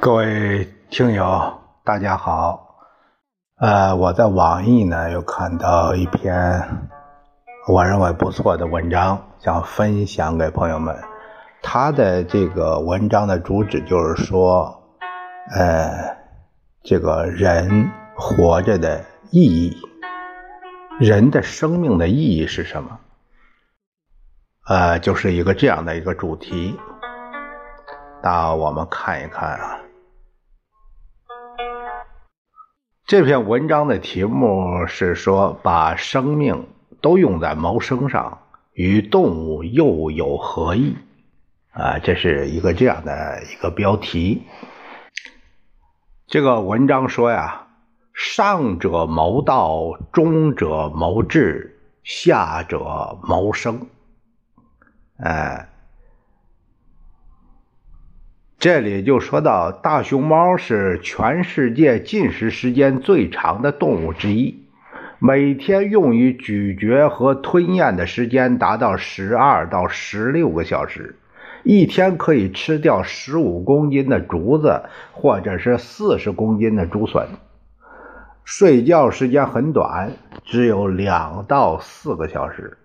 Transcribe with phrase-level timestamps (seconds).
[0.00, 2.78] 各位听友，大家好。
[3.58, 6.88] 呃，我在网易呢又看到一篇
[7.68, 10.96] 我认为不错的文章，想分享给朋友们。
[11.60, 14.82] 他的这个文章的主旨就是说，
[15.54, 16.16] 呃，
[16.82, 19.76] 这个人活着的意义，
[20.98, 22.98] 人的生命的意义是什么？
[24.66, 26.80] 呃，就是一个这样的一个主题。
[28.22, 29.76] 那我们看一看啊。
[33.10, 36.68] 这篇文章的题目是说，把生命
[37.00, 38.38] 都用在谋生上，
[38.72, 40.94] 与动物又有何异？
[41.72, 44.44] 啊，这是一个这样的一个标题。
[46.28, 47.66] 这个文章说呀，
[48.14, 53.88] 上者谋道，中者谋智，下者谋生。
[55.16, 55.66] 哎。
[58.60, 64.66] 这里就说到，大熊猫是全世界进食时间最长的动物之一，
[65.18, 71.16] 每天用于咀嚼和吞咽的时间达到十二到十六个小时，
[71.64, 77.28] 一天可以吃掉十五公斤的竹子，或者是四十公斤的竹笋。
[78.44, 80.12] 睡觉时间很短，
[80.44, 82.76] 只有两到四个小时。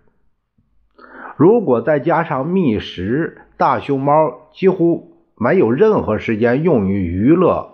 [1.35, 4.13] 如果再加上觅食，大熊猫
[4.53, 5.11] 几乎。
[5.37, 7.71] 没有任何时间用于娱乐，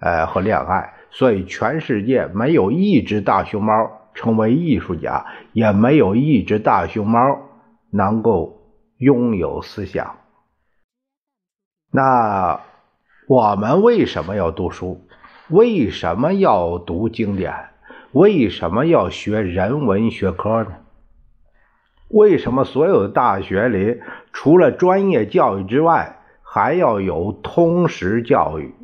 [0.00, 3.72] 呃和恋爱，所以全世界没有一只大熊猫
[4.14, 7.20] 成为艺术家，也没有一只大熊猫
[7.90, 8.60] 能够
[8.98, 10.16] 拥有思想。
[11.90, 12.60] 那
[13.28, 15.06] 我们为什么要读书？
[15.48, 17.54] 为什么要读经典？
[18.12, 20.72] 为什么要学人文学科呢？
[22.08, 24.00] 为什么所有的大学里
[24.32, 26.18] 除了专业教育之外？
[26.54, 28.74] 还要有通识教育，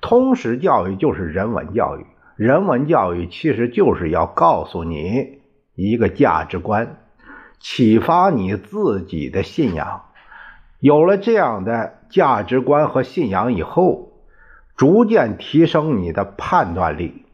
[0.00, 2.06] 通识教育就是人文教育。
[2.36, 5.40] 人文教育其实就是要告诉你
[5.74, 6.98] 一个价值观，
[7.58, 10.02] 启发你自己的信仰。
[10.78, 14.12] 有了这样的价值观和信仰以后，
[14.76, 17.24] 逐渐提升你的判断力。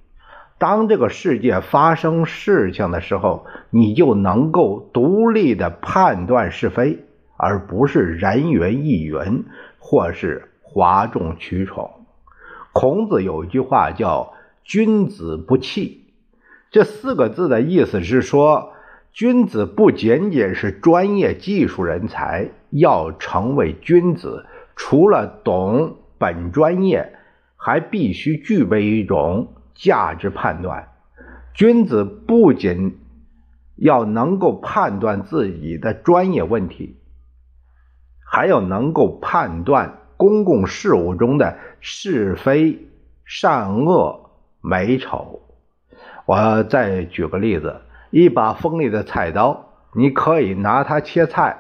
[0.57, 7.05] 当这个世界发生事情的时候，你就能够独立的判断是非。
[7.39, 9.45] 而不是人云亦云，
[9.79, 11.91] 或是哗众取宠。
[12.73, 16.05] 孔子有一句话叫“君子不器”，
[16.71, 18.73] 这四个字的意思是说，
[19.13, 24.45] 君子不仅仅是专业技术人才，要成为君子，
[24.77, 27.15] 除了懂本专业，
[27.57, 30.89] 还必须具备一种价值判断。
[31.55, 32.99] 君子不仅
[33.75, 36.98] 要能够判断自己的专业问题。
[38.31, 42.87] 还要能够判断公共事务中的是非
[43.25, 44.31] 善恶
[44.61, 45.41] 美丑。
[46.27, 47.81] 我再举个例子：
[48.11, 51.57] 一把锋利的菜刀，你可以拿它切菜，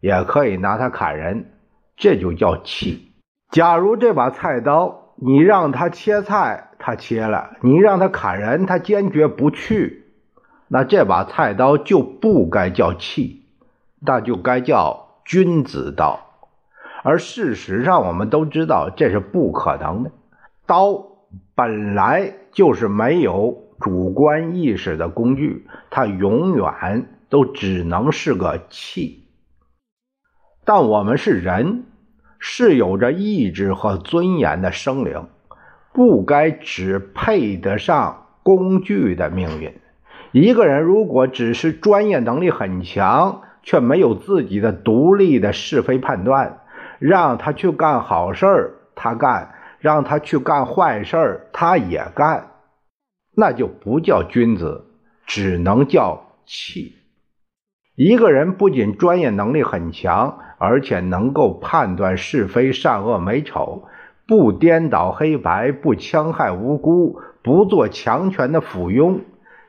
[0.00, 1.52] 也可以拿它砍人，
[1.96, 3.12] 这就叫器。
[3.50, 10.04] 假如这把菜刀你让它切菜，它切了；你让它砍人，它坚决不去。
[10.66, 13.44] 那这把菜刀就不该叫器，
[14.00, 15.07] 那就该叫。
[15.28, 16.20] 君子道，
[17.04, 20.10] 而事实上我们都知道这是不可能的。
[20.64, 21.04] 刀
[21.54, 29.26] 本来就是没有主观意识的工具，它永远都只能是个器。
[30.64, 31.84] 但我们是人，
[32.38, 35.26] 是有着意志和尊严的生灵，
[35.92, 39.74] 不该只配得上工具的命运。
[40.32, 46.60] 一个人如果只是专业能力很强，却没有自己的独立的是非判断，
[46.98, 52.52] 让他去干好事儿，他干；让他去干坏事儿，他也干，
[53.36, 54.86] 那就不叫君子，
[55.26, 56.94] 只能叫气。
[57.94, 63.84] 一个人不仅专业能力很强，而且能够判断是非善恶美丑，
[64.26, 69.20] 不颠倒黑白，不戕害无辜，不做强权的附庸。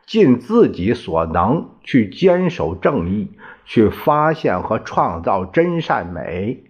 [0.07, 3.37] 尽自己所能去坚守正义，
[3.69, 6.63] 去发现和创造真善美，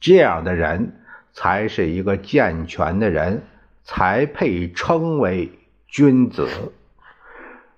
[0.00, 0.94] 这样的人
[1.34, 3.42] 才是一个健全的人，
[3.84, 5.52] 才配称为
[5.86, 6.48] 君子。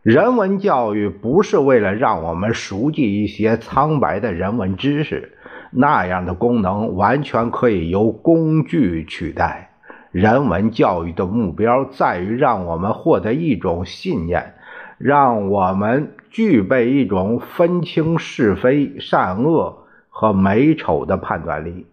[0.02, 5.36] 人文教育不是为了让我们熟记一些苍白的人文知识，
[5.72, 9.72] 那样的功能完全可以由工具取代。
[10.12, 14.54] 人文教育的目标在于让我们获得一种信念，
[15.00, 21.86] 让我们具备一种分清是非善恶和美丑的判断力。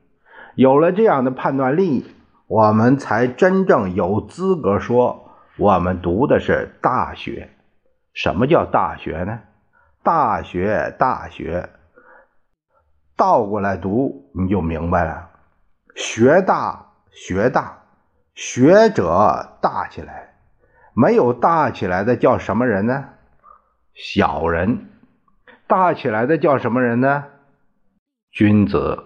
[0.55, 2.05] 有了这样的判断力，
[2.47, 7.49] 我们才真正有资格说我们读的是大学。
[8.13, 9.39] 什么叫大学呢？
[10.03, 11.69] 大学，大学，
[13.15, 15.29] 倒过来读你就明白了。
[15.95, 17.83] 学大，学大，
[18.35, 20.26] 学者大起来，
[20.99, 23.05] 没有大起来的叫什么人呢？
[23.93, 24.87] 小人。
[25.67, 27.25] 大起来的叫什么人呢？
[28.31, 29.03] 君子。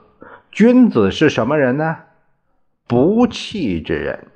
[0.51, 1.97] 君子是什么人呢？
[2.87, 4.27] 不器之人。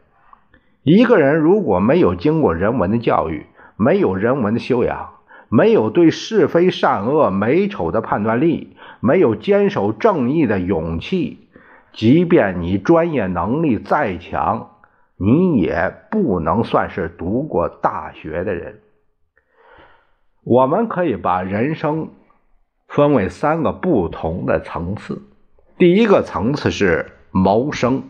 [0.83, 3.45] 一个人如果没有经过人文的教育，
[3.77, 5.11] 没有人文的修养，
[5.47, 11.47] 没有对是非善恶美丑的判断力，没有坚守正义的勇气，
[11.93, 14.71] 即便你专业能力再强，
[15.17, 18.81] 你也不能算是读过大学的人。
[20.43, 22.09] 我们可以把人生
[22.87, 25.21] 分为三个不同的层次。
[25.77, 28.03] 第一个层次是谋生，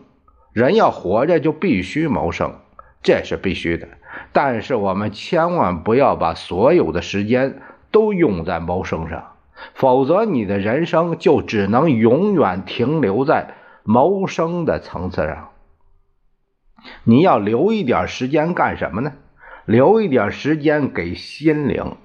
[0.52, 2.54] 人要活着就必须谋生，
[3.02, 3.88] 这是必须的。
[4.32, 7.60] 但是我们千万不要把所有的时间
[7.90, 9.32] 都用在谋生上，
[9.74, 15.48] 否则你的人生就只能永远停留在谋生的层次上。
[17.04, 19.12] 你要留一点时间干什么呢？
[19.64, 21.96] 留一点时间给心灵，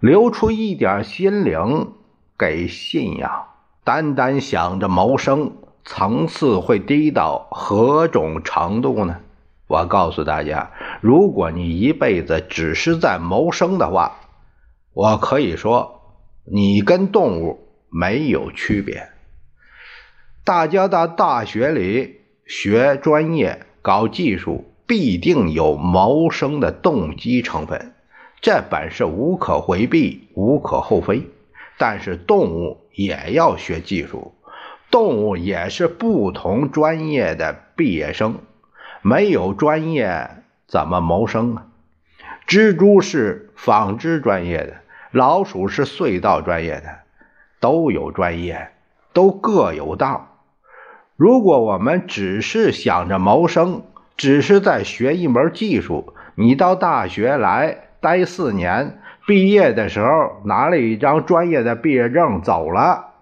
[0.00, 1.92] 留出一点心灵
[2.38, 3.46] 给信仰。
[3.84, 5.52] 单单想着谋生，
[5.84, 9.20] 层次会低到何种程度呢？
[9.66, 10.70] 我告诉大家，
[11.00, 14.18] 如果你一辈子只是在谋生的话，
[14.92, 16.02] 我可以说
[16.44, 19.08] 你跟动物没有区别。
[20.44, 27.92] 大家到大学里学专业、搞技术，必定有谋生的动机成分，
[28.40, 31.28] 这本是无可回避、无可厚非。
[31.76, 32.78] 但是动物。
[32.94, 34.34] 也要学技术，
[34.90, 38.40] 动物也是不同专业的毕业生，
[39.00, 40.28] 没有专业
[40.66, 41.66] 怎么谋生啊？
[42.46, 44.74] 蜘蛛是纺织专业的，
[45.10, 46.98] 老鼠是隧道专业的，
[47.60, 48.72] 都有专业，
[49.14, 50.31] 都各有道。
[51.22, 53.84] 如果我们只是想着谋生，
[54.16, 58.98] 只是在学一门技术，你到大学来待四年。
[59.24, 63.12] 毕业的时候拿了一张专业的毕业证走了，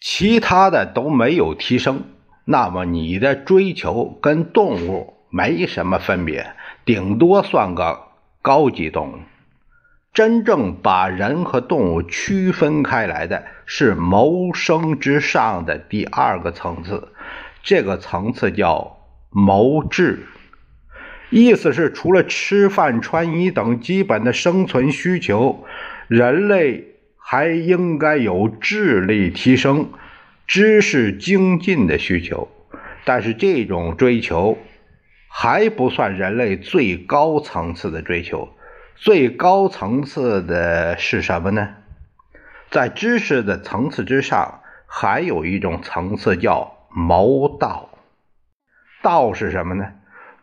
[0.00, 2.04] 其他的都没有提升，
[2.44, 6.52] 那么你的追求跟动物没什么分别，
[6.84, 8.02] 顶多算个
[8.40, 9.14] 高级动物。
[10.14, 17.08] 真正把人和动物区分开来的是谋生之上的第二个层次，
[17.66, 18.96] 这个层次叫
[19.28, 20.20] 谋智。
[21.30, 25.64] 意思是，除了吃饭、穿衣等基本的生存需求，
[26.06, 29.90] 人类还应该有智力提升、
[30.46, 32.48] 知识精进的需求。
[33.04, 34.58] 但是，这种追求
[35.26, 38.48] 还不算人类最高层次的追求。
[38.94, 41.74] 最高层次的是什么呢？
[42.70, 47.90] 在知识的层次之上，还有一种层次叫谋道。
[49.02, 49.84] 道是什么呢？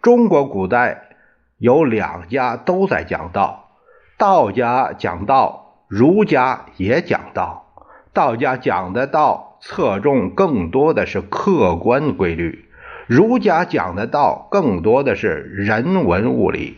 [0.04, 1.16] 中国古代
[1.58, 3.72] 有两家都在讲道，
[4.20, 7.74] 道家讲道，儒家也讲道。
[8.14, 12.70] 道家讲的道侧重更多的是客观规律，
[13.08, 16.78] 儒家讲的道更多的是人文物理。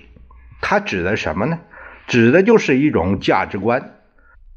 [0.62, 1.60] 它指的什么呢？
[2.08, 3.95] 指的就是一种价值观。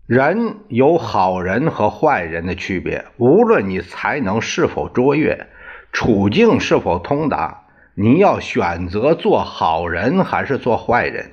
[0.09, 5.49] 人有好人和坏人的区别，无论你才能是否卓越，
[5.93, 7.65] 处境是否通达。
[7.95, 11.33] 你要选择做好人还是做坏人，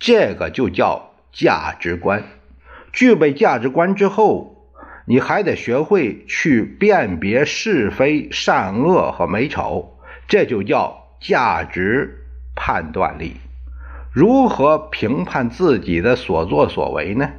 [0.00, 2.24] 这个就叫价值观。
[2.92, 4.56] 具备价值观之后，
[5.06, 13.36] 你还得学会去辨别是非善恶和美丑，这就叫价值判断力。
[14.12, 17.30] 如何评判自己的所作所为呢？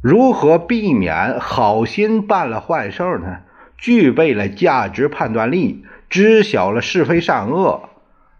[0.00, 3.38] 如何避免好心办了坏事呢？
[3.76, 5.84] 具备了价值判断力。
[6.08, 7.90] 知晓了是非善恶，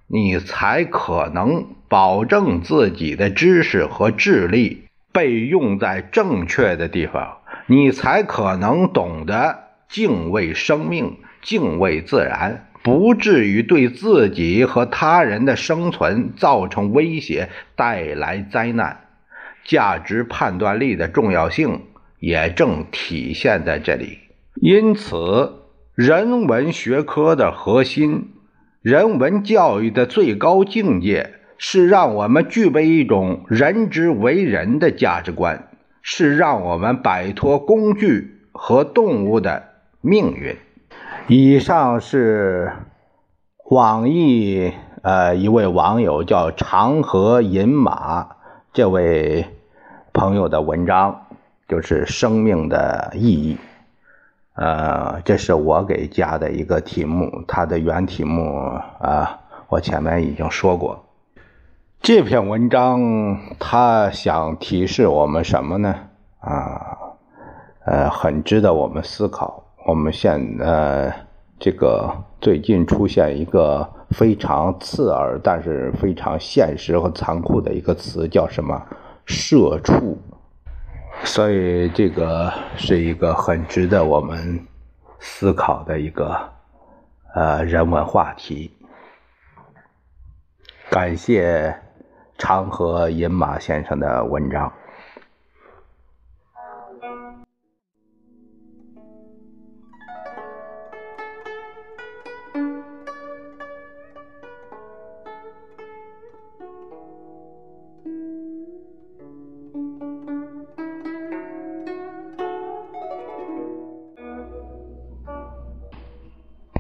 [0.07, 19.08] 你才可能保证自己的知识和智力被用在正确的地方，你才可能懂得敬畏生命、敬畏自然，不至于对自己和他人的生存造成威胁、带来灾难。
[19.69, 21.83] 价值判断力的重要性
[22.19, 24.19] 也正体现在这里。
[24.61, 25.55] 因此。
[25.99, 28.29] 人文学科的核心，
[28.83, 35.69] 人文教育的最高境界，是让我们具备一种人之为人的价值观，
[36.01, 39.65] 是让我们摆脱工具和动物的
[40.01, 40.55] 命运。
[41.27, 42.73] 以上是
[43.69, 44.73] 网易
[45.03, 48.37] 呃一位网友叫长河饮马，
[48.73, 49.47] 这位
[50.12, 51.27] 朋友的文章
[51.69, 53.59] 就是生命的意义。
[54.55, 58.57] 呃，这是我给加的一个题目，它的原题目
[59.00, 59.38] 啊，
[59.69, 61.05] 我前面已经说过。
[62.00, 65.95] 这篇文章他想提示我们什么呢？
[66.41, 66.97] 啊，
[67.85, 69.62] 呃，很值得我们思考。
[69.87, 71.12] 我们现呃，
[71.59, 78.81] 这个最近出现一个非常刺耳，但是非常现实和残酷的一个词，叫什么？
[79.29, 80.21] 社畜。
[81.25, 84.67] 所以，这个是一个很值得我们
[85.21, 86.37] 思考的一个
[87.35, 88.73] 呃人文话题。
[90.89, 91.77] 感谢
[92.39, 94.73] 长河饮马先生的文章。